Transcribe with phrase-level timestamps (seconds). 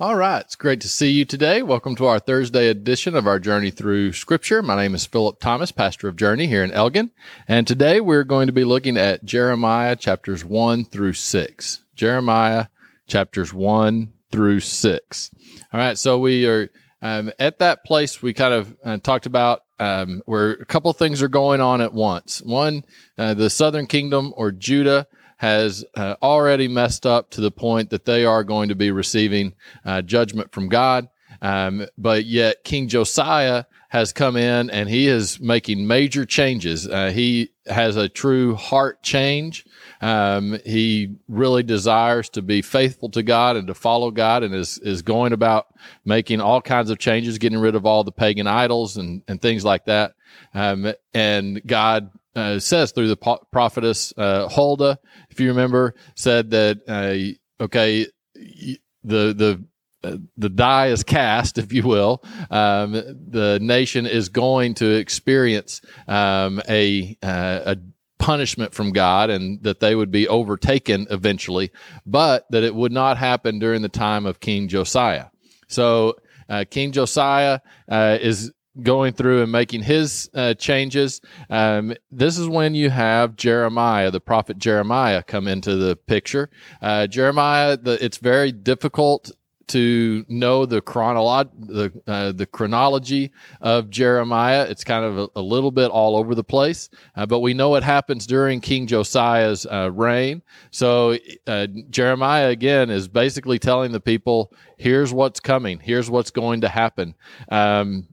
[0.00, 0.40] All right.
[0.40, 1.60] It's great to see you today.
[1.60, 4.62] Welcome to our Thursday edition of our Journey Through Scripture.
[4.62, 7.10] My name is Philip Thomas, pastor of Journey here in Elgin.
[7.46, 11.84] And today we're going to be looking at Jeremiah chapters 1 through 6.
[11.94, 12.68] Jeremiah
[13.08, 15.30] chapters 1 through 6.
[15.70, 15.98] All right.
[15.98, 16.70] So we are
[17.02, 21.22] um, at that place we kind of uh, talked about um, where a couple things
[21.22, 22.40] are going on at once.
[22.40, 22.86] One,
[23.18, 25.08] uh, the southern kingdom or Judah
[25.40, 29.54] has uh, already messed up to the point that they are going to be receiving
[29.86, 31.08] uh, judgment from God.
[31.40, 36.86] Um, but yet King Josiah has come in and he is making major changes.
[36.86, 39.64] Uh, he has a true heart change.
[40.02, 44.76] Um, he really desires to be faithful to God and to follow God and is,
[44.76, 45.68] is going about
[46.04, 49.64] making all kinds of changes, getting rid of all the pagan idols and, and things
[49.64, 50.12] like that.
[50.52, 54.98] Um, and God uh, says through the po- prophetess uh, Huldah,
[55.30, 59.64] if you remember, said that uh, okay, the the
[60.02, 62.22] uh, the die is cast, if you will.
[62.50, 67.76] Um, the nation is going to experience um, a uh, a
[68.18, 71.70] punishment from God, and that they would be overtaken eventually,
[72.06, 75.26] but that it would not happen during the time of King Josiah.
[75.68, 76.16] So.
[76.48, 78.50] Uh, King Josiah uh, is
[78.82, 81.20] going through and making his uh, changes.
[81.48, 86.50] Um, this is when you have Jeremiah, the prophet Jeremiah, come into the picture.
[86.80, 89.32] Uh, Jeremiah, the, it's very difficult
[89.70, 94.66] to know the the uh, the chronology of Jeremiah.
[94.68, 97.76] It's kind of a, a little bit all over the place, uh, but we know
[97.76, 100.42] it happens during King Josiah's uh, reign.
[100.72, 105.78] So uh, Jeremiah again is basically telling the people, "Here's what's coming.
[105.78, 107.14] Here's what's going to happen."
[107.48, 108.08] Um,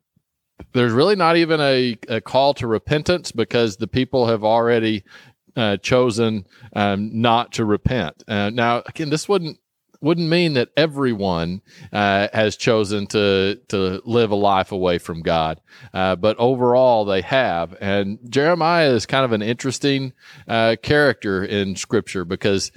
[0.74, 5.04] there's really not even a, a call to repentance because the people have already
[5.56, 8.24] uh, chosen um, not to repent.
[8.28, 9.60] Uh, now, again, this wouldn't
[10.00, 15.60] wouldn't mean that everyone uh, has chosen to to live a life away from God,
[15.94, 17.76] uh, but overall they have.
[17.82, 20.14] And Jeremiah is kind of an interesting
[20.48, 22.72] uh, character in Scripture because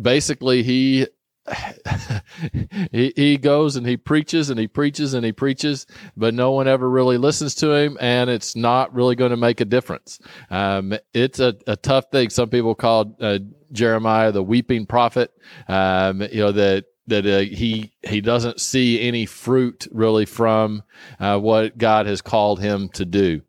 [0.00, 1.06] basically he
[2.92, 5.86] he, he goes and he preaches and he preaches and he preaches,
[6.16, 9.60] but no one ever really listens to him, and it's not really going to make
[9.60, 10.18] a difference.
[10.50, 12.30] Um, it's a, a tough thing.
[12.30, 13.38] Some people call uh,
[13.72, 15.32] Jeremiah the weeping prophet.
[15.68, 20.82] Um, you know that that uh, he he doesn't see any fruit really from
[21.20, 23.42] uh, what God has called him to do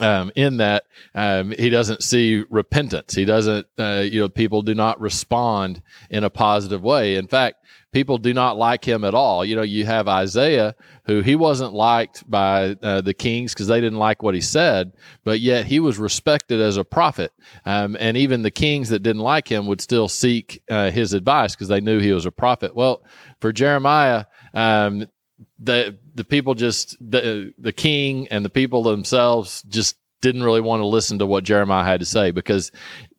[0.00, 0.84] um, in that
[1.14, 3.14] um, he doesn't see repentance.
[3.14, 7.16] He doesn't, uh, you know, people do not respond in a positive way.
[7.16, 9.44] In fact, people do not like him at all.
[9.44, 10.74] You know, you have Isaiah,
[11.06, 14.92] who he wasn't liked by uh, the kings because they didn't like what he said,
[15.24, 17.32] but yet he was respected as a prophet.
[17.64, 21.54] Um, and even the kings that didn't like him would still seek uh, his advice
[21.54, 22.74] because they knew he was a prophet.
[22.74, 23.02] Well,
[23.40, 25.06] for Jeremiah, um,
[25.60, 30.80] the the people just the the king and the people themselves just didn't really want
[30.80, 32.72] to listen to what Jeremiah had to say because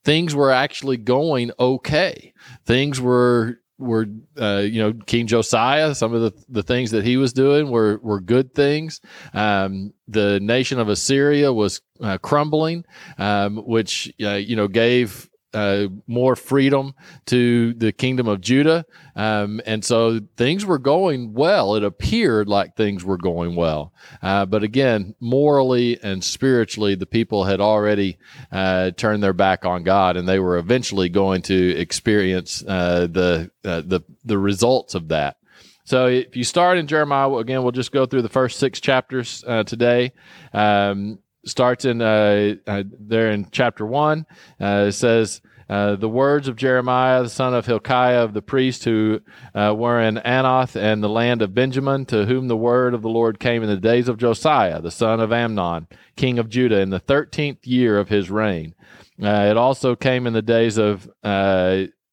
[0.04, 2.34] things were actually going okay.
[2.66, 4.06] Things were were
[4.40, 5.96] uh, you know King Josiah.
[5.96, 9.02] Some of the, the things that he was doing were were good things.
[9.34, 12.86] Um, the nation of Assyria was uh, crumbling,
[13.18, 16.94] um, which uh, you know gave uh, more freedom
[17.26, 18.86] to the kingdom of Judah.
[19.16, 21.76] Um, and so things were going well.
[21.76, 23.94] It appeared like things were going well.
[24.22, 28.18] Uh, but again, morally and spiritually, the people had already
[28.52, 33.52] uh, turned their back on God and they were eventually going to experience uh, the,
[33.66, 35.38] uh, the, the results of that.
[35.84, 39.44] So if you start in Jeremiah, again, we'll just go through the first six chapters
[39.46, 40.14] uh, today.
[40.54, 44.26] Um, starts in uh, uh, there in chapter one.
[44.60, 48.84] Uh, it says, uh, the words of Jeremiah, the son of Hilkiah of the priest,
[48.84, 49.22] who
[49.56, 53.10] uh, were in Anathoth and the land of Benjamin, to whom the word of the
[53.10, 55.88] Lord came in the days of Josiah, the son of Amnon,
[56.18, 58.76] king of Judah, in the thirteenth year of his reign.
[59.22, 61.10] Uh, it also came in the days of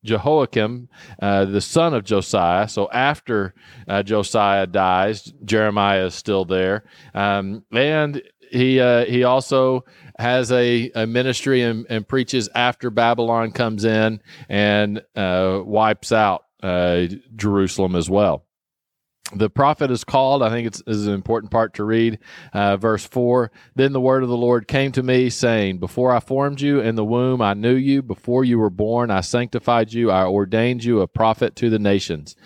[0.05, 0.89] Jehoiakim,
[1.21, 2.69] uh, the son of Josiah.
[2.69, 3.55] So after
[3.89, 6.84] uh, Josiah dies, Jeremiah is still there.
[7.13, 9.84] Um, and he uh, he also
[10.18, 16.45] has a, a ministry and, and, preaches after Babylon comes in and uh, wipes out
[16.62, 17.06] uh,
[17.36, 18.45] Jerusalem as well.
[19.34, 22.18] The prophet is called, I think it's, is an important part to read.
[22.53, 26.21] Uh, verse 4 Then the word of the Lord came to me, saying, Before I
[26.21, 28.03] formed you in the womb, I knew you.
[28.03, 30.10] Before you were born, I sanctified you.
[30.10, 32.36] I ordained you a prophet to the nations.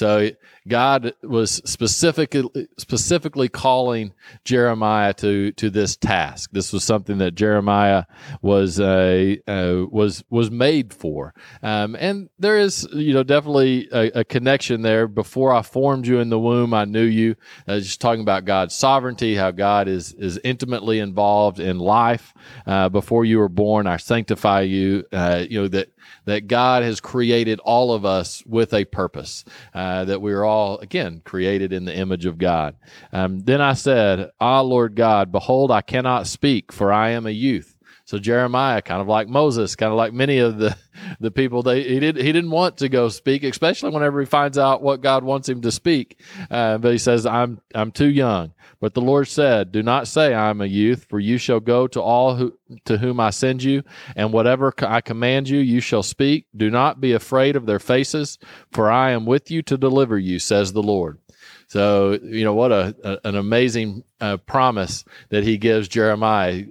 [0.00, 0.30] So
[0.66, 4.14] God was specifically specifically calling
[4.46, 6.48] Jeremiah to to this task.
[6.52, 8.04] This was something that Jeremiah
[8.40, 14.20] was uh, uh, was was made for, um, and there is you know definitely a,
[14.20, 15.06] a, connection there.
[15.06, 17.36] Before I formed you in the womb, I knew you.
[17.68, 22.32] Uh, just talking about God's sovereignty, how God is is intimately involved in life.
[22.66, 25.04] Uh, before you were born, I sanctify you.
[25.12, 25.88] Uh, you know that
[26.24, 29.44] that God has created all of us with a purpose,
[29.74, 32.76] uh, that we are all, again, created in the image of God.
[33.12, 37.30] Um, then I said, Ah, Lord God, behold, I cannot speak, for I am a
[37.30, 37.69] youth.
[38.10, 40.76] So Jeremiah, kind of like Moses, kind of like many of the,
[41.20, 44.58] the people, they he did he didn't want to go speak, especially whenever he finds
[44.58, 46.20] out what God wants him to speak.
[46.50, 50.34] Uh, but he says, "I'm I'm too young." But the Lord said, "Do not say
[50.34, 53.62] I am a youth, for you shall go to all who to whom I send
[53.62, 53.84] you,
[54.16, 56.46] and whatever I command you, you shall speak.
[56.56, 58.38] Do not be afraid of their faces,
[58.72, 61.20] for I am with you to deliver you," says the Lord.
[61.68, 66.64] So you know what a, a an amazing uh, promise that he gives Jeremiah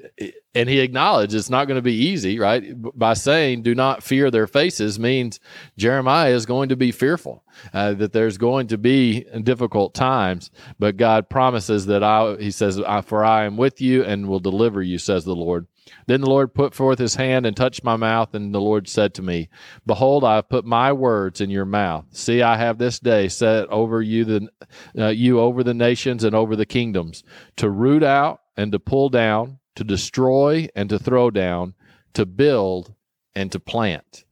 [0.56, 2.63] and he acknowledged it's not going to be easy, right?
[2.98, 5.40] By saying, do not fear their faces means
[5.78, 7.44] Jeremiah is going to be fearful,
[7.74, 10.50] uh, that there's going to be difficult times,
[10.80, 14.81] but God promises that I, he says, for I am with you and will deliver
[14.81, 15.68] you, says the Lord.
[16.07, 19.13] Then the Lord put forth his hand and touched my mouth, and the Lord said
[19.16, 19.50] to me,
[19.86, 22.06] Behold, I have put my words in your mouth.
[22.12, 24.50] See, I have this day set over you the
[24.98, 27.24] uh, you over the nations and over the kingdoms,
[27.57, 31.73] to root out and to pull down to destroy and to throw down,
[32.13, 32.93] to build
[33.33, 34.25] and to plant.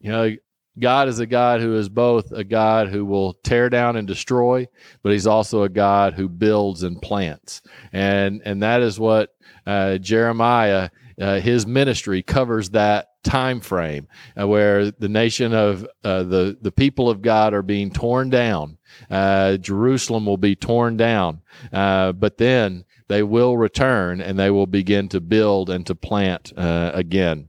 [0.00, 0.36] You know,
[0.78, 4.68] God is a God who is both a God who will tear down and destroy,
[5.02, 9.30] but He's also a God who builds and plants, and and that is what
[9.66, 14.06] uh, Jeremiah, uh, his ministry covers that time frame
[14.38, 18.76] uh, where the nation of uh, the the people of God are being torn down.
[19.10, 21.40] Uh, Jerusalem will be torn down,
[21.72, 26.52] uh, but then they will return and they will begin to build and to plant
[26.56, 27.48] uh, again.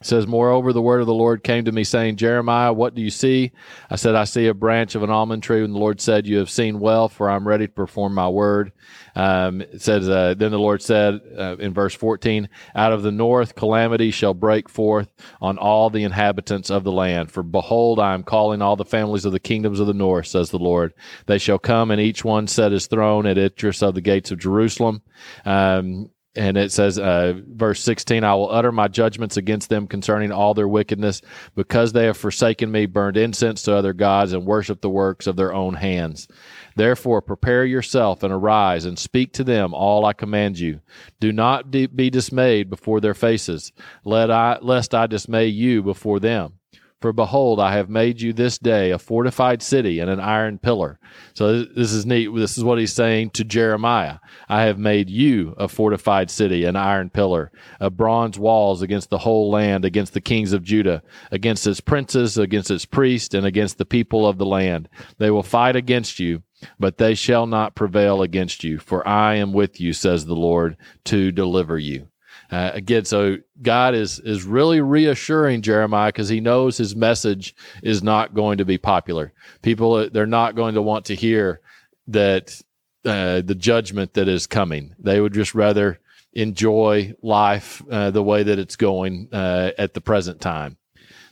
[0.00, 3.02] It says, Moreover, the word of the Lord came to me, saying, Jeremiah, what do
[3.02, 3.50] you see?
[3.90, 5.64] I said, I see a branch of an almond tree.
[5.64, 8.70] And the Lord said, You have seen well, for I'm ready to perform my word.
[9.16, 13.10] Um, it says, uh, Then the Lord said uh, in verse 14, Out of the
[13.10, 15.08] north calamity shall break forth
[15.40, 17.32] on all the inhabitants of the land.
[17.32, 20.50] For behold, I am calling all the families of the kingdoms of the north, says
[20.50, 20.94] the Lord.
[21.26, 24.38] They shall come, and each one set his throne at Idris of the gates of
[24.38, 25.02] Jerusalem.
[25.44, 30.30] Um, and it says, uh, verse 16, I will utter my judgments against them concerning
[30.30, 31.20] all their wickedness,
[31.56, 35.34] because they have forsaken me, burned incense to other gods, and worshiped the works of
[35.34, 36.28] their own hands.
[36.76, 40.80] Therefore, prepare yourself and arise and speak to them all I command you.
[41.18, 43.72] Do not be dismayed before their faces,
[44.04, 46.57] let I, lest I dismay you before them.
[47.00, 50.98] For behold, I have made you this day a fortified city and an iron pillar.
[51.32, 52.34] So this is neat.
[52.34, 54.18] This is what he's saying to Jeremiah.
[54.48, 59.18] I have made you a fortified city, an iron pillar, of bronze walls against the
[59.18, 63.78] whole land, against the kings of Judah, against its princes, against its priests, and against
[63.78, 64.88] the people of the land.
[65.18, 66.42] They will fight against you,
[66.80, 70.76] but they shall not prevail against you, for I am with you, says the Lord,
[71.04, 72.08] to deliver you.
[72.50, 78.02] Uh, again, so God is is really reassuring Jeremiah because he knows his message is
[78.02, 79.32] not going to be popular.
[79.62, 81.60] People uh, they're not going to want to hear
[82.06, 82.60] that
[83.04, 84.94] uh, the judgment that is coming.
[84.98, 86.00] They would just rather
[86.32, 90.78] enjoy life uh, the way that it's going uh, at the present time.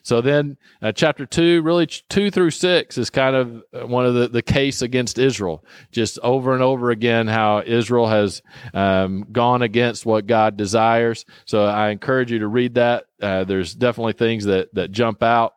[0.06, 4.14] So then, uh, chapter two, really two through six, is kind of uh, one of
[4.14, 5.64] the, the case against Israel.
[5.91, 8.40] Just over and over again, how Israel has
[8.73, 11.25] um, gone against what God desires.
[11.45, 13.07] So I encourage you to read that.
[13.21, 15.54] Uh, there's definitely things that that jump out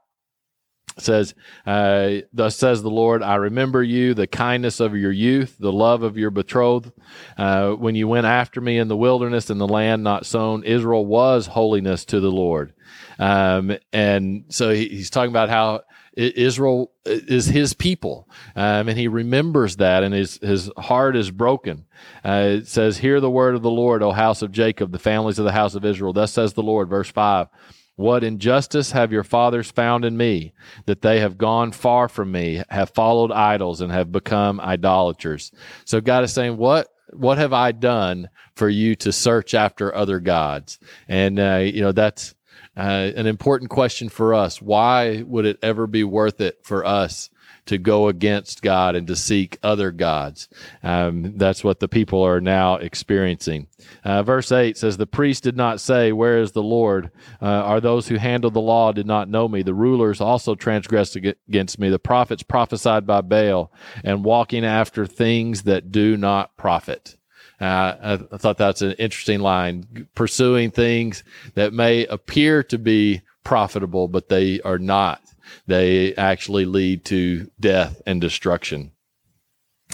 [0.97, 1.35] says,
[1.67, 6.01] uh, Thus says the Lord, I remember you, the kindness of your youth, the love
[6.01, 6.91] of your betrothed.
[7.37, 11.05] Uh, when you went after me in the wilderness in the land not sown, Israel
[11.05, 12.73] was holiness to the Lord.
[13.19, 15.81] Um, and so he, he's talking about how
[16.15, 21.85] Israel is his people, um, and he remembers that, and his his heart is broken.
[22.25, 25.39] Uh, it says, "Hear the word of the Lord, O house of Jacob, the families
[25.39, 27.47] of the house of Israel." Thus says the Lord, verse five.
[27.95, 30.53] What injustice have your fathers found in me,
[30.85, 35.51] that they have gone far from me, have followed idols, and have become idolaters?
[35.83, 40.19] So God is saying, what what have I done for you to search after other
[40.19, 40.79] gods?
[41.07, 42.35] And uh, you know that's
[42.79, 44.61] uh, an important question for us.
[44.61, 47.29] Why would it ever be worth it for us
[47.69, 50.49] to go against God and to seek other gods.
[50.81, 53.67] Um, that's what the people are now experiencing.
[54.03, 57.11] Uh, verse 8 says, The priest did not say, Where is the Lord?
[57.39, 59.61] Uh, are those who handle the law did not know me?
[59.61, 61.89] The rulers also transgressed against me.
[61.89, 63.71] The prophets prophesied by Baal
[64.03, 67.17] and walking after things that do not profit.
[67.59, 70.07] Uh, I, I thought that's an interesting line.
[70.15, 71.23] Pursuing things
[71.55, 75.21] that may appear to be profitable, but they are not.
[75.67, 78.91] They actually lead to death and destruction.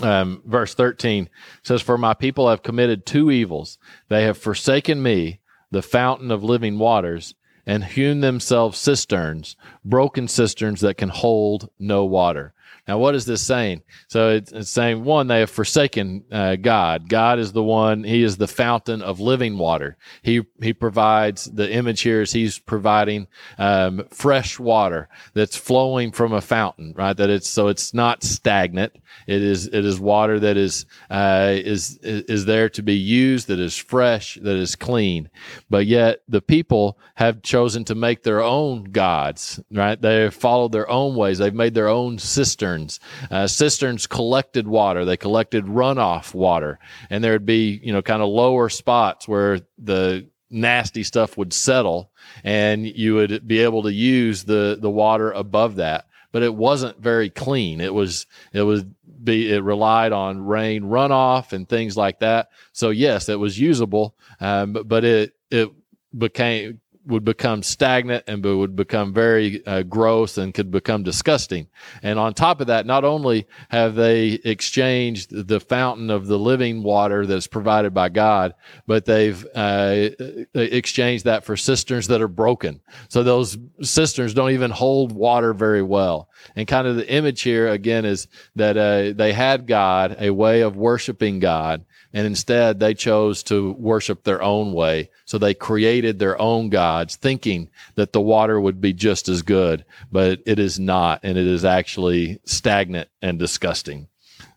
[0.03, 1.29] Um, verse 13
[1.63, 3.77] says, For my people have committed two evils.
[4.10, 5.39] They have forsaken me,
[5.72, 12.05] the fountain of living waters, and hewn themselves cisterns, broken cisterns that can hold no
[12.05, 12.53] water.
[12.88, 13.82] Now, what is this saying?
[14.08, 17.10] So it's, it's saying, one, they have forsaken uh, God.
[17.10, 19.98] God is the one, He is the fountain of living water.
[20.22, 23.27] He, he provides, the image here is He's providing
[23.58, 27.15] um, fresh water that's flowing from a fountain, right?
[27.15, 28.94] That it's, so it's not stagnant.
[29.25, 33.60] It is, it is water that is, uh, is, is there to be used, that
[33.60, 35.29] is fresh, that is clean.
[35.70, 40.00] But yet the people have chosen to make their own gods, right?
[40.00, 41.39] They have followed their own ways.
[41.39, 43.00] They've made their own cisterns cisterns.
[43.29, 45.05] Uh, cisterns collected water.
[45.05, 46.79] They collected runoff water,
[47.10, 52.12] and there'd be you know kind of lower spots where the nasty stuff would settle,
[52.43, 56.07] and you would be able to use the the water above that.
[56.31, 57.81] But it wasn't very clean.
[57.81, 58.84] It was it was
[59.24, 62.50] be it relied on rain runoff and things like that.
[62.74, 65.69] So yes, it was usable, um, but, but it it
[66.17, 71.67] became would become stagnant and would become very uh, gross and could become disgusting.
[72.01, 76.83] And on top of that, not only have they exchanged the fountain of the living
[76.83, 78.55] water that's provided by God,
[78.88, 80.09] but they've uh,
[80.53, 82.81] exchanged that for cisterns that are broken.
[83.09, 86.29] So those cisterns don't even hold water very well.
[86.55, 90.62] And kind of the image here again is that uh, they had God, a way
[90.62, 91.85] of worshiping God,
[92.15, 95.10] and instead they chose to worship their own way.
[95.25, 99.84] So they created their own gods, thinking that the water would be just as good,
[100.13, 104.07] but it is not, and it is actually stagnant and disgusting.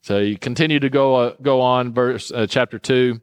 [0.02, 3.20] So you continue to go uh, go on, verse uh, chapter two.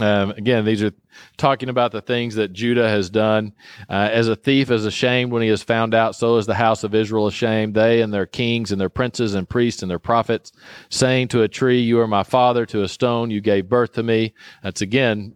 [0.00, 0.92] Um, again, these are
[1.36, 3.52] talking about the things that Judah has done.
[3.88, 6.84] Uh, as a thief is ashamed when he is found out, so is the house
[6.84, 7.74] of Israel ashamed.
[7.74, 10.52] They and their kings and their princes and priests and their prophets,
[10.88, 14.02] saying to a tree, "You are my father," to a stone, "You gave birth to
[14.02, 15.34] me." That's again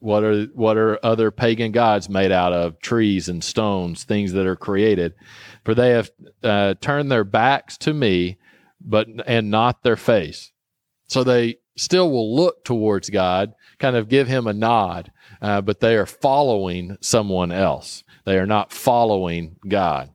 [0.00, 2.80] what are what are other pagan gods made out of?
[2.80, 5.14] Trees and stones, things that are created.
[5.64, 6.10] For they have
[6.42, 8.38] uh, turned their backs to me,
[8.80, 10.52] but and not their face.
[11.06, 15.10] So they still will look towards God, kind of give him a nod,
[15.40, 18.04] uh, but they are following someone else.
[18.26, 20.10] They are not following God.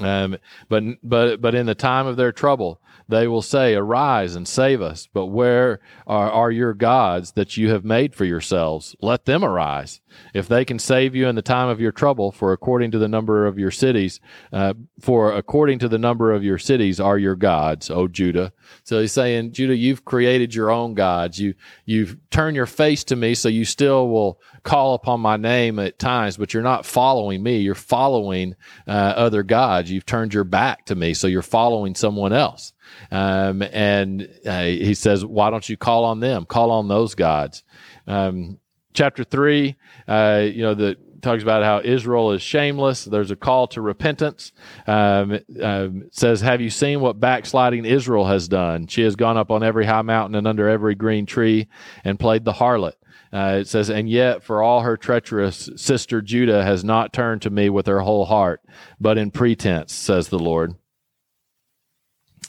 [0.00, 0.38] Um,
[0.68, 4.82] but but but in the time of their trouble, they will say, Arise and save
[4.82, 5.08] us.
[5.12, 8.94] But where are, are, your gods that you have made for yourselves?
[9.00, 10.00] Let them arise.
[10.34, 13.08] If they can save you in the time of your trouble, for according to the
[13.08, 14.20] number of your cities,
[14.52, 18.52] uh, for according to the number of your cities are your gods, O Judah.
[18.84, 21.38] So he's saying, Judah, you've created your own gods.
[21.38, 21.54] You,
[21.86, 25.98] you've turned your face to me, so you still will call upon my name at
[25.98, 27.58] times, but you're not following me.
[27.58, 28.54] You're following
[28.86, 29.90] uh, other gods.
[29.90, 32.72] You've turned your back to me, so you're following someone else.
[33.10, 36.44] Um, and uh, he says, Why don't you call on them?
[36.44, 37.64] Call on those gods.
[38.06, 38.58] Um,
[38.92, 39.76] chapter 3,
[40.06, 43.04] uh, you know, the talks about how Israel is shameless.
[43.04, 44.52] There's a call to repentance.
[44.86, 48.86] Um, um, says, Have you seen what backsliding Israel has done?
[48.86, 51.68] She has gone up on every high mountain and under every green tree
[52.04, 52.94] and played the harlot.
[53.32, 57.50] Uh, it says, And yet, for all her treacherous, sister Judah has not turned to
[57.50, 58.62] me with her whole heart,
[59.00, 60.74] but in pretense, says the Lord.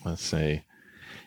[0.05, 0.63] Let's see.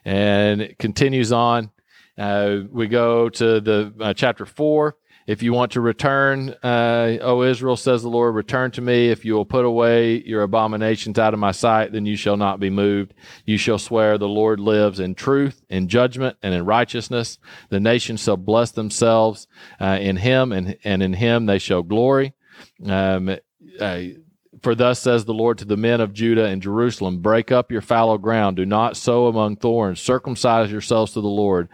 [0.04, 1.70] And it continues on.
[2.18, 4.96] Uh, we go to the uh, chapter four.
[5.24, 9.08] If you want to return, uh, O Israel, says the Lord, return to me.
[9.08, 12.58] If you will put away your abominations out of my sight, then you shall not
[12.58, 13.14] be moved.
[13.46, 17.38] You shall swear the Lord lives in truth, in judgment, and in righteousness.
[17.68, 19.46] The nations shall bless themselves
[19.80, 22.34] uh, in him, and, and in him they shall glory.
[22.84, 23.36] Um,
[23.80, 24.00] uh,
[24.62, 27.80] for thus says the Lord to the men of Judah and Jerusalem Break up your
[27.80, 31.68] fallow ground, do not sow among thorns, circumcise yourselves to the Lord.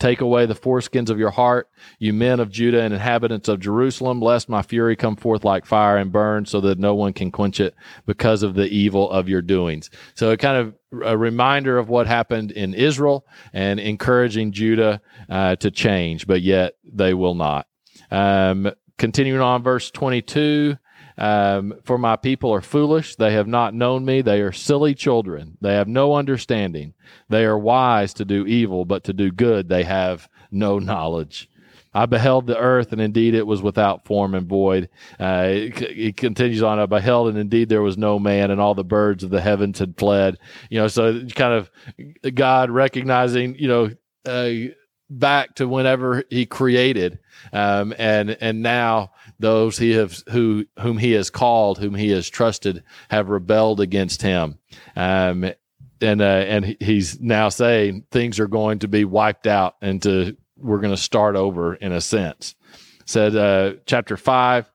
[0.00, 1.70] Take away the foreskins of your heart,
[2.00, 5.96] you men of Judah and inhabitants of Jerusalem, lest my fury come forth like fire
[5.96, 7.74] and burn, so that no one can quench it
[8.04, 9.90] because of the evil of your doings.
[10.14, 15.56] So a kind of a reminder of what happened in Israel and encouraging Judah uh,
[15.56, 17.68] to change, but yet they will not.
[18.10, 20.76] Um, continuing on, verse 22.
[21.16, 23.16] Um, for my people are foolish.
[23.16, 24.20] They have not known me.
[24.20, 25.56] They are silly children.
[25.60, 26.94] They have no understanding.
[27.28, 31.48] They are wise to do evil, but to do good they have no knowledge.
[31.96, 34.88] I beheld the earth, and indeed it was without form and void.
[35.20, 36.80] Uh, it, it, continues on.
[36.80, 39.78] I beheld, and indeed there was no man, and all the birds of the heavens
[39.78, 40.38] had fled.
[40.70, 43.90] You know, so kind of God recognizing, you know,
[44.26, 44.74] uh,
[45.08, 47.20] back to whenever He created,
[47.52, 52.28] um, and and now those he has who whom He has called, whom He has
[52.28, 54.58] trusted, have rebelled against Him.
[54.96, 55.52] Um,
[56.00, 60.36] and uh, and he's now saying things are going to be wiped out and to
[60.56, 62.54] we're going to start over in a sense.
[63.06, 64.70] Said uh, chapter five,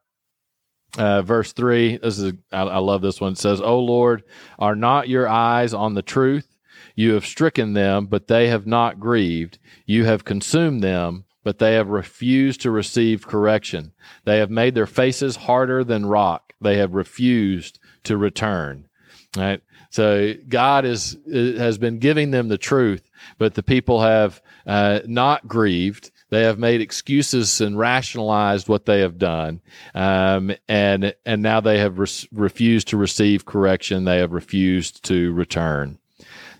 [0.97, 1.97] uh, verse three.
[1.97, 3.33] This is I, I love this one.
[3.33, 4.23] It says, "O Lord,
[4.57, 6.47] are not your eyes on the truth?
[6.95, 9.59] You have stricken them, but they have not grieved.
[9.85, 13.91] You have consumed them." But they have refused to receive correction.
[14.23, 16.53] They have made their faces harder than rock.
[16.61, 18.87] They have refused to return.
[19.35, 19.59] Right.
[19.89, 25.47] So God is has been giving them the truth, but the people have uh, not
[25.47, 26.11] grieved.
[26.29, 29.61] They have made excuses and rationalized what they have done,
[29.95, 34.05] um, and and now they have re- refused to receive correction.
[34.05, 35.97] They have refused to return.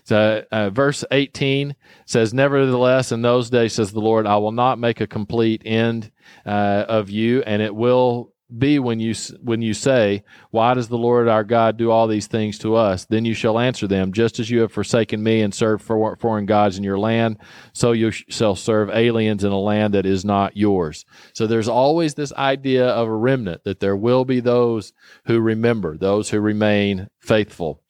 [0.04, 1.74] So, uh, verse 18
[2.06, 6.10] says, Nevertheless, in those days, says the Lord, I will not make a complete end
[6.46, 10.98] uh, of you, and it will be when you when you say, "Why does the
[10.98, 14.40] Lord our God do all these things to us?" Then you shall answer them, "Just
[14.40, 17.38] as you have forsaken me and served for foreign gods in your land,
[17.72, 22.14] so you shall serve aliens in a land that is not yours." So there's always
[22.14, 24.92] this idea of a remnant that there will be those
[25.26, 27.82] who remember, those who remain faithful.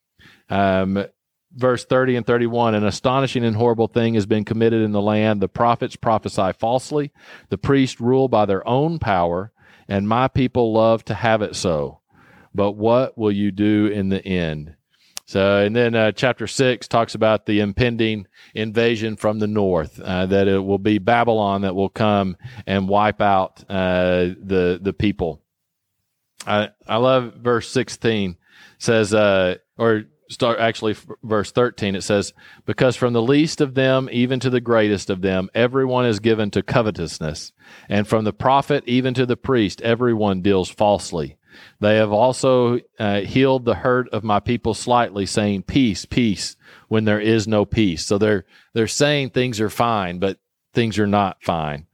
[0.48, 1.04] Um,
[1.54, 5.40] verse 30 and 31 an astonishing and horrible thing has been committed in the land
[5.40, 7.10] the prophets prophesy falsely
[7.48, 9.52] the priests rule by their own power
[9.90, 11.98] and my people love to have it so.
[12.54, 14.76] But what will you do in the end?
[15.26, 20.26] So, and then uh, chapter six talks about the impending invasion from the north, uh,
[20.26, 25.40] that it will be Babylon that will come and wipe out uh, the the people.
[26.46, 28.38] I I love verse sixteen
[28.78, 30.94] says, uh, or start actually
[31.24, 32.32] verse 13 it says
[32.64, 36.50] because from the least of them even to the greatest of them everyone is given
[36.50, 37.52] to covetousness.
[37.88, 41.36] And from the prophet even to the priest everyone deals falsely.
[41.80, 46.56] They have also uh, healed the hurt of my people slightly saying peace peace
[46.88, 50.38] when there is no peace so they're they're saying things are fine but
[50.72, 51.86] things are not fine.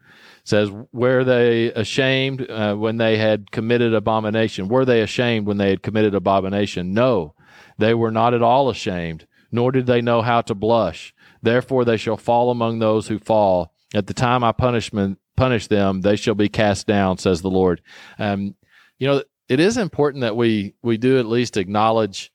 [0.44, 4.68] Says were they ashamed uh, when they had committed abomination?
[4.68, 6.92] Were they ashamed when they had committed abomination?
[6.92, 7.34] No
[7.78, 11.14] they were not at all ashamed, nor did they know how to blush.
[11.42, 13.72] Therefore they shall fall among those who fall.
[13.94, 17.82] At the time I punishment punish them, they shall be cast down, says the Lord.
[18.18, 18.54] Um,
[18.98, 22.32] you know, it is important that we we do at least acknowledge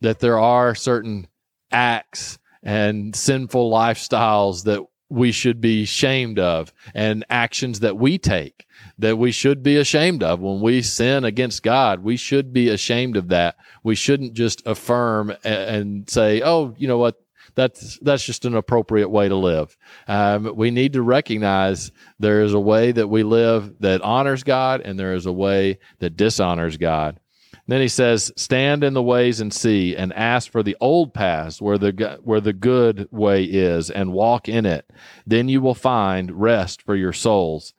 [0.00, 1.28] that there are certain
[1.70, 8.66] acts and sinful lifestyles that we should be ashamed of and actions that we take
[9.00, 12.02] that we should be ashamed of when we sin against God.
[12.04, 13.56] We should be ashamed of that.
[13.82, 17.16] We shouldn't just affirm and say, "Oh, you know what?
[17.54, 22.52] That's that's just an appropriate way to live." Um, we need to recognize there is
[22.52, 26.76] a way that we live that honors God, and there is a way that dishonors
[26.76, 27.18] God.
[27.66, 31.62] then he says, "Stand in the ways and see, and ask for the old paths
[31.62, 34.90] where the where the good way is, and walk in it.
[35.26, 37.72] Then you will find rest for your souls."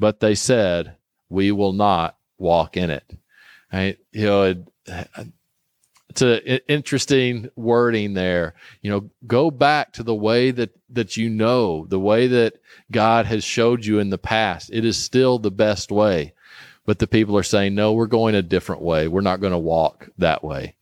[0.00, 0.96] But they said,
[1.28, 3.04] "We will not walk in it."
[3.72, 3.98] Right?
[4.10, 4.68] You know, it,
[6.08, 8.54] it's an interesting wording there.
[8.82, 12.54] You know, go back to the way that that you know, the way that
[12.90, 14.70] God has showed you in the past.
[14.72, 16.32] It is still the best way,
[16.84, 19.06] but the people are saying, "No, we're going a different way.
[19.06, 20.74] We're not going to walk that way."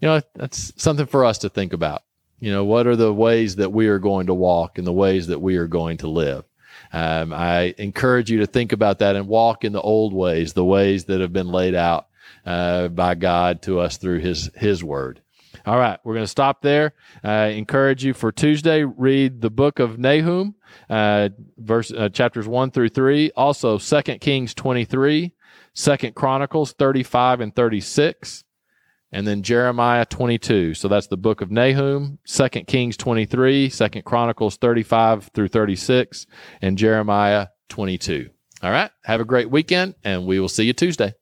[0.00, 2.04] You know, that's something for us to think about.
[2.38, 5.26] You know, what are the ways that we are going to walk and the ways
[5.26, 6.44] that we are going to live?
[6.92, 10.64] Um, I encourage you to think about that and walk in the old ways, the
[10.64, 12.08] ways that have been laid out
[12.46, 15.20] uh, by God to us through His His Word.
[15.66, 16.94] All right, we're going to stop there.
[17.22, 20.54] I encourage you for Tuesday, read the book of Nahum,
[20.88, 23.30] uh, verse uh, chapters one through three.
[23.36, 25.34] Also, Second Kings twenty three,
[25.74, 28.44] Second Chronicles thirty five and thirty six
[29.12, 30.74] and then Jeremiah 22.
[30.74, 36.26] So that's the book of Nahum, Second Kings 23, Second Chronicles 35 through 36,
[36.60, 38.30] and Jeremiah 22.
[38.62, 38.90] All right.
[39.04, 41.14] Have a great weekend, and we will see you Tuesday.